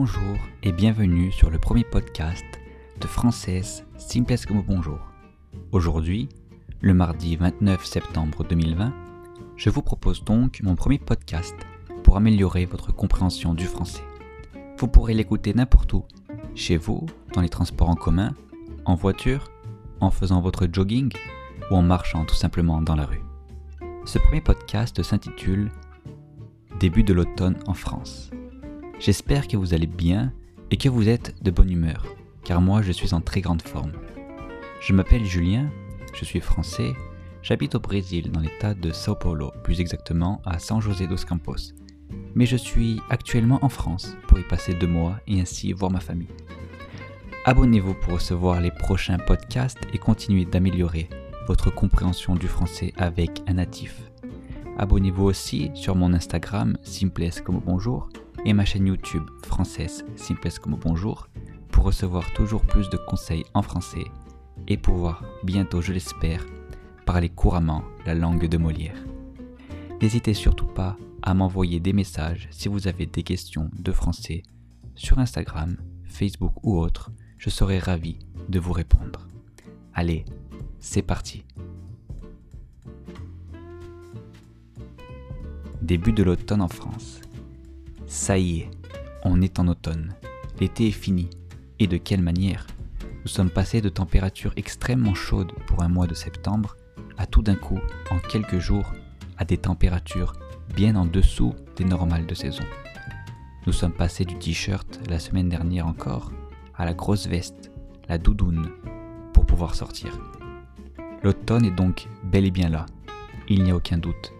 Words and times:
Bonjour 0.00 0.38
et 0.62 0.70
bienvenue 0.70 1.32
sur 1.32 1.50
le 1.50 1.58
premier 1.58 1.82
podcast 1.82 2.44
de 3.00 3.06
Française 3.08 3.84
Simples 3.96 4.38
comme 4.46 4.62
bonjour. 4.62 5.00
Aujourd'hui, 5.72 6.28
le 6.80 6.94
mardi 6.94 7.34
29 7.34 7.84
septembre 7.84 8.44
2020, 8.44 8.94
je 9.56 9.70
vous 9.70 9.82
propose 9.82 10.22
donc 10.22 10.60
mon 10.62 10.76
premier 10.76 11.00
podcast 11.00 11.56
pour 12.04 12.16
améliorer 12.16 12.64
votre 12.64 12.94
compréhension 12.94 13.54
du 13.54 13.64
français. 13.64 14.04
Vous 14.78 14.86
pourrez 14.86 15.14
l'écouter 15.14 15.52
n'importe 15.52 15.92
où, 15.92 16.04
chez 16.54 16.76
vous, 16.76 17.04
dans 17.34 17.40
les 17.40 17.48
transports 17.48 17.90
en 17.90 17.96
commun, 17.96 18.36
en 18.84 18.94
voiture, 18.94 19.50
en 19.98 20.12
faisant 20.12 20.40
votre 20.40 20.68
jogging 20.72 21.12
ou 21.72 21.74
en 21.74 21.82
marchant 21.82 22.24
tout 22.24 22.36
simplement 22.36 22.80
dans 22.80 22.94
la 22.94 23.04
rue. 23.04 23.24
Ce 24.04 24.20
premier 24.20 24.42
podcast 24.42 25.02
s'intitule 25.02 25.72
Début 26.78 27.02
de 27.02 27.14
l'automne 27.14 27.58
en 27.66 27.74
France. 27.74 28.30
J'espère 29.00 29.46
que 29.46 29.56
vous 29.56 29.74
allez 29.74 29.86
bien 29.86 30.32
et 30.72 30.76
que 30.76 30.88
vous 30.88 31.08
êtes 31.08 31.40
de 31.40 31.52
bonne 31.52 31.70
humeur, 31.70 32.04
car 32.42 32.60
moi 32.60 32.82
je 32.82 32.90
suis 32.90 33.14
en 33.14 33.20
très 33.20 33.40
grande 33.40 33.62
forme. 33.62 33.92
Je 34.80 34.92
m'appelle 34.92 35.24
Julien, 35.24 35.70
je 36.14 36.24
suis 36.24 36.40
français, 36.40 36.94
j'habite 37.40 37.76
au 37.76 37.80
Brésil 37.80 38.32
dans 38.32 38.40
l'état 38.40 38.74
de 38.74 38.90
Sao 38.90 39.14
Paulo, 39.14 39.52
plus 39.62 39.80
exactement 39.80 40.42
à 40.44 40.58
San 40.58 40.80
José 40.80 41.06
dos 41.06 41.24
Campos. 41.28 41.74
Mais 42.34 42.44
je 42.44 42.56
suis 42.56 43.00
actuellement 43.08 43.60
en 43.62 43.68
France 43.68 44.16
pour 44.26 44.40
y 44.40 44.42
passer 44.42 44.74
deux 44.74 44.88
mois 44.88 45.20
et 45.28 45.40
ainsi 45.40 45.72
voir 45.72 45.92
ma 45.92 46.00
famille. 46.00 46.34
Abonnez-vous 47.44 47.94
pour 47.94 48.14
recevoir 48.14 48.60
les 48.60 48.72
prochains 48.72 49.18
podcasts 49.18 49.78
et 49.92 49.98
continuer 49.98 50.44
d'améliorer 50.44 51.08
votre 51.46 51.72
compréhension 51.72 52.34
du 52.34 52.48
français 52.48 52.92
avec 52.96 53.42
un 53.46 53.54
natif. 53.54 54.10
Abonnez-vous 54.76 55.24
aussi 55.24 55.70
sur 55.74 55.94
mon 55.94 56.12
Instagram 56.14 56.76
Simples 56.82 57.42
comme 57.44 57.60
bonjour 57.64 58.08
et 58.48 58.54
ma 58.54 58.64
chaîne 58.64 58.86
YouTube 58.86 59.28
française 59.44 60.06
Simples 60.16 60.58
comme 60.62 60.76
bonjour 60.76 61.28
pour 61.70 61.84
recevoir 61.84 62.32
toujours 62.32 62.62
plus 62.62 62.88
de 62.88 62.96
conseils 62.96 63.44
en 63.52 63.60
français 63.60 64.06
et 64.66 64.78
pouvoir 64.78 65.22
bientôt, 65.44 65.82
je 65.82 65.92
l'espère, 65.92 66.46
parler 67.04 67.28
couramment 67.28 67.84
la 68.06 68.14
langue 68.14 68.48
de 68.48 68.56
Molière. 68.56 68.96
N'hésitez 70.00 70.32
surtout 70.32 70.66
pas 70.66 70.96
à 71.20 71.34
m'envoyer 71.34 71.78
des 71.78 71.92
messages 71.92 72.48
si 72.50 72.68
vous 72.68 72.88
avez 72.88 73.04
des 73.04 73.22
questions 73.22 73.68
de 73.78 73.92
français 73.92 74.42
sur 74.94 75.18
Instagram, 75.18 75.76
Facebook 76.04 76.54
ou 76.62 76.78
autre, 76.78 77.12
je 77.36 77.50
serai 77.50 77.78
ravi 77.78 78.18
de 78.48 78.58
vous 78.58 78.72
répondre. 78.72 79.28
Allez, 79.92 80.24
c'est 80.80 81.02
parti. 81.02 81.44
Début 85.82 86.12
de 86.12 86.22
l'automne 86.22 86.62
en 86.62 86.68
France. 86.68 87.20
Ça 88.08 88.38
y 88.38 88.60
est, 88.60 88.70
on 89.22 89.42
est 89.42 89.58
en 89.58 89.68
automne. 89.68 90.14
L'été 90.60 90.88
est 90.88 90.92
fini. 90.92 91.28
Et 91.78 91.86
de 91.86 91.98
quelle 91.98 92.22
manière? 92.22 92.66
Nous 93.22 93.28
sommes 93.28 93.50
passés 93.50 93.82
de 93.82 93.90
températures 93.90 94.54
extrêmement 94.56 95.14
chaudes 95.14 95.52
pour 95.66 95.82
un 95.82 95.88
mois 95.88 96.06
de 96.06 96.14
septembre 96.14 96.74
à 97.18 97.26
tout 97.26 97.42
d'un 97.42 97.54
coup, 97.54 97.78
en 98.10 98.18
quelques 98.18 98.60
jours, 98.60 98.90
à 99.36 99.44
des 99.44 99.58
températures 99.58 100.32
bien 100.74 100.96
en 100.96 101.04
dessous 101.04 101.54
des 101.76 101.84
normales 101.84 102.24
de 102.24 102.34
saison. 102.34 102.64
Nous 103.66 103.74
sommes 103.74 103.92
passés 103.92 104.24
du 104.24 104.38
t-shirt 104.38 105.00
la 105.10 105.18
semaine 105.18 105.50
dernière 105.50 105.86
encore 105.86 106.32
à 106.76 106.86
la 106.86 106.94
grosse 106.94 107.26
veste, 107.26 107.70
la 108.08 108.16
doudoune, 108.16 108.70
pour 109.34 109.44
pouvoir 109.44 109.74
sortir. 109.74 110.18
L'automne 111.22 111.66
est 111.66 111.70
donc 111.70 112.08
bel 112.24 112.46
et 112.46 112.50
bien 112.50 112.70
là, 112.70 112.86
il 113.50 113.64
n'y 113.64 113.70
a 113.70 113.76
aucun 113.76 113.98
doute. 113.98 114.32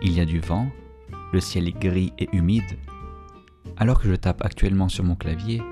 Il 0.00 0.12
y 0.12 0.20
a 0.20 0.24
du 0.24 0.38
vent, 0.38 0.70
le 1.32 1.40
ciel 1.40 1.66
est 1.66 1.78
gris 1.78 2.12
et 2.18 2.28
humide, 2.32 2.78
alors 3.76 4.00
que 4.00 4.08
je 4.08 4.14
tape 4.14 4.44
actuellement 4.44 4.88
sur 4.88 5.04
mon 5.04 5.16
clavier, 5.16 5.62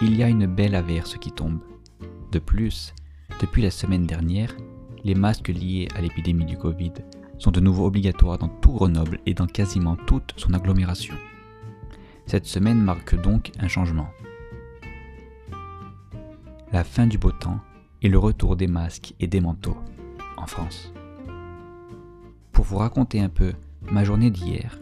il 0.00 0.16
y 0.16 0.22
a 0.22 0.28
une 0.28 0.46
belle 0.46 0.74
averse 0.74 1.16
qui 1.18 1.32
tombe. 1.32 1.60
De 2.32 2.38
plus, 2.38 2.94
depuis 3.40 3.62
la 3.62 3.70
semaine 3.70 4.06
dernière, 4.06 4.56
les 5.04 5.14
masques 5.14 5.48
liés 5.48 5.88
à 5.94 6.00
l'épidémie 6.00 6.44
du 6.44 6.56
Covid 6.56 6.92
sont 7.38 7.50
de 7.50 7.60
nouveau 7.60 7.86
obligatoires 7.86 8.38
dans 8.38 8.48
tout 8.48 8.72
Grenoble 8.72 9.18
et 9.26 9.34
dans 9.34 9.46
quasiment 9.46 9.96
toute 9.96 10.34
son 10.36 10.54
agglomération. 10.54 11.14
Cette 12.26 12.46
semaine 12.46 12.80
marque 12.80 13.20
donc 13.20 13.50
un 13.58 13.68
changement. 13.68 14.08
La 16.72 16.84
fin 16.84 17.06
du 17.06 17.18
beau 17.18 17.32
temps 17.32 17.60
et 18.00 18.08
le 18.08 18.18
retour 18.18 18.56
des 18.56 18.68
masques 18.68 19.14
et 19.20 19.26
des 19.26 19.40
manteaux 19.40 19.76
en 20.36 20.46
France. 20.46 20.92
Pour 22.52 22.64
vous 22.64 22.78
raconter 22.78 23.20
un 23.20 23.28
peu 23.28 23.52
ma 23.90 24.04
journée 24.04 24.30
d'hier, 24.30 24.78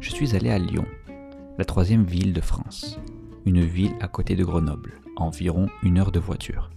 je 0.00 0.10
suis 0.10 0.34
allé 0.34 0.50
à 0.50 0.58
Lyon 0.58 0.86
la 1.56 1.64
troisième 1.64 2.04
ville 2.04 2.32
de 2.32 2.40
France, 2.40 2.98
une 3.46 3.60
ville 3.60 3.94
à 4.00 4.08
côté 4.08 4.34
de 4.34 4.44
Grenoble, 4.44 5.00
environ 5.16 5.68
une 5.84 5.98
heure 5.98 6.10
de 6.10 6.18
voiture. 6.18 6.70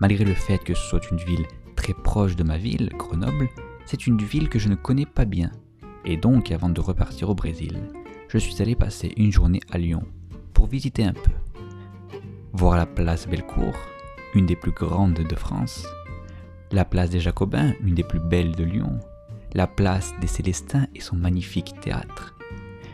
Malgré 0.00 0.24
le 0.24 0.34
fait 0.34 0.58
que 0.58 0.74
ce 0.74 0.82
soit 0.82 1.10
une 1.10 1.18
ville 1.18 1.46
très 1.76 1.94
proche 1.94 2.36
de 2.36 2.42
ma 2.42 2.58
ville, 2.58 2.90
Grenoble, 2.98 3.48
c'est 3.86 4.06
une 4.06 4.20
ville 4.20 4.50
que 4.50 4.58
je 4.58 4.68
ne 4.68 4.74
connais 4.74 5.06
pas 5.06 5.24
bien. 5.24 5.50
Et 6.04 6.18
donc, 6.18 6.52
avant 6.52 6.68
de 6.68 6.80
repartir 6.80 7.30
au 7.30 7.34
Brésil, 7.34 7.78
je 8.28 8.36
suis 8.36 8.60
allé 8.60 8.74
passer 8.74 9.12
une 9.16 9.32
journée 9.32 9.60
à 9.70 9.78
Lyon 9.78 10.02
pour 10.52 10.66
visiter 10.66 11.04
un 11.04 11.14
peu. 11.14 11.32
Voir 12.52 12.76
la 12.76 12.86
place 12.86 13.26
Bellecour, 13.26 13.74
une 14.34 14.46
des 14.46 14.56
plus 14.56 14.72
grandes 14.72 15.14
de 15.26 15.36
France, 15.36 15.86
la 16.70 16.84
place 16.84 17.08
des 17.08 17.20
Jacobins, 17.20 17.72
une 17.80 17.94
des 17.94 18.04
plus 18.04 18.20
belles 18.20 18.54
de 18.54 18.64
Lyon, 18.64 18.98
la 19.54 19.66
place 19.66 20.12
des 20.20 20.26
Célestins 20.26 20.86
et 20.94 21.00
son 21.00 21.16
magnifique 21.16 21.74
théâtre, 21.80 22.34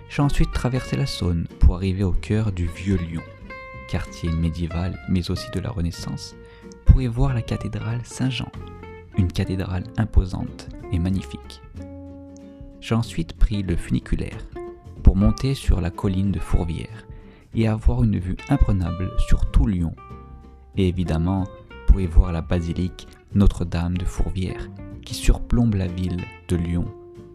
j'ai 0.09 0.23
ensuite 0.23 0.53
traversé 0.53 0.97
la 0.97 1.07
Saône 1.07 1.47
pour 1.59 1.77
arriver 1.77 2.05
au 2.05 2.13
cœur 2.13 2.53
du 2.53 2.67
Vieux 2.67 2.97
Lyon, 2.97 3.23
quartier 3.89 4.31
médiéval 4.31 4.99
mais 5.09 5.31
aussi 5.31 5.51
de 5.53 5.61
la 5.61 5.71
Renaissance, 5.71 6.35
pour 6.85 7.03
y 7.03 7.07
voir 7.07 7.35
la 7.35 7.43
cathédrale 7.43 8.01
Saint-Jean, 8.05 8.51
une 9.17 9.31
cathédrale 9.31 9.85
imposante 9.97 10.69
et 10.93 10.99
magnifique. 10.99 11.61
J'ai 12.81 12.95
ensuite 12.95 13.35
pris 13.35 13.63
le 13.63 13.77
funiculaire 13.77 14.39
pour 15.03 15.17
monter 15.17 15.55
sur 15.55 15.81
la 15.81 15.91
colline 15.91 16.33
de 16.33 16.39
Fourvière 16.39 17.07
et 17.55 17.69
avoir 17.69 18.03
une 18.03 18.19
vue 18.19 18.37
imprenable 18.49 19.11
sur 19.19 19.51
tout 19.51 19.67
Lyon, 19.67 19.95
et 20.77 20.89
évidemment 20.89 21.47
pour 21.87 22.01
y 22.01 22.07
voir 22.07 22.33
la 22.33 22.43
basilique 22.43 23.09
Notre-Dame 23.35 23.99
de 23.99 24.05
Fourvière 24.05 24.69
qui 25.03 25.15
surplombe 25.15 25.75
la 25.75 25.87
ville 25.87 26.23
de 26.49 26.57
Lyon 26.57 26.87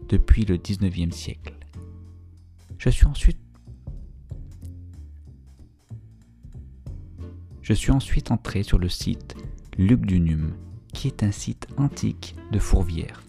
depuis 0.08 0.44
le 0.44 0.56
19e 0.56 1.12
siècle. 1.12 1.54
Je 2.78 2.90
suis 7.72 7.90
ensuite 7.90 8.30
entré 8.30 8.62
sur 8.62 8.78
le 8.78 8.88
site 8.88 9.36
Lugdunum, 9.78 10.52
qui 10.92 11.08
est 11.08 11.22
un 11.22 11.32
site 11.32 11.66
antique 11.76 12.36
de 12.52 12.58
Fourvière, 12.58 13.22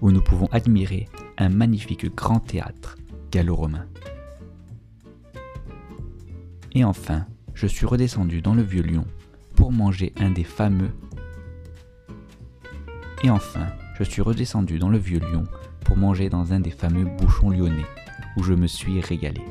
où 0.00 0.10
nous 0.10 0.22
pouvons 0.22 0.46
admirer 0.46 1.08
un 1.38 1.50
magnifique 1.50 2.06
grand 2.14 2.40
théâtre 2.40 2.96
gallo-romain. 3.30 3.86
Et 6.72 6.84
enfin, 6.84 7.26
je 7.54 7.66
suis 7.66 7.86
redescendu 7.86 8.40
dans 8.40 8.54
le 8.54 8.62
vieux 8.62 8.82
Lyon 8.82 9.04
pour 9.54 9.72
manger 9.72 10.12
pour 15.84 15.96
manger 15.96 16.30
dans 16.30 16.52
un 16.52 16.60
des 16.60 16.70
fameux 16.70 17.04
bouchons 17.04 17.50
lyonnais 17.50 17.84
où 18.36 18.42
je 18.42 18.54
me 18.54 18.66
suis 18.66 19.00
régalé. 19.00 19.42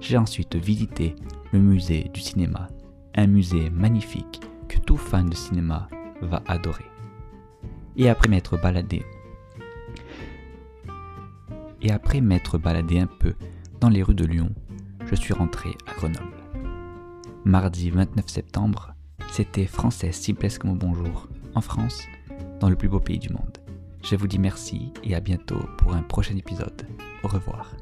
J'ai 0.00 0.16
ensuite 0.16 0.56
visité 0.56 1.14
le 1.52 1.58
musée 1.58 2.10
du 2.12 2.20
cinéma, 2.20 2.68
un 3.14 3.26
musée 3.26 3.70
magnifique 3.70 4.40
que 4.68 4.78
tout 4.78 4.96
fan 4.96 5.28
de 5.28 5.34
cinéma 5.34 5.88
va 6.20 6.42
adorer. 6.46 6.84
Et 7.96 8.08
après 8.08 8.28
m'être 8.28 8.56
baladé, 8.56 9.04
un 12.98 13.06
peu 13.06 13.34
dans 13.80 13.88
les 13.88 14.02
rues 14.02 14.14
de 14.14 14.24
Lyon, 14.24 14.50
je 15.06 15.14
suis 15.14 15.34
rentré 15.34 15.70
à 15.86 15.94
Grenoble. 15.94 16.26
Mardi 17.44 17.90
29 17.90 18.28
septembre, 18.28 18.94
c'était 19.30 19.66
Français 19.66 20.12
Simples 20.12 20.58
comme 20.58 20.78
bonjour 20.78 21.28
en 21.54 21.60
France, 21.60 22.02
dans 22.60 22.68
le 22.68 22.76
plus 22.76 22.88
beau 22.88 23.00
pays 23.00 23.18
du 23.18 23.28
monde. 23.28 23.58
Je 24.02 24.16
vous 24.16 24.26
dis 24.26 24.38
merci 24.38 24.92
et 25.02 25.14
à 25.14 25.20
bientôt 25.20 25.60
pour 25.78 25.94
un 25.94 26.02
prochain 26.02 26.36
épisode. 26.36 26.86
Au 27.22 27.28
revoir. 27.28 27.74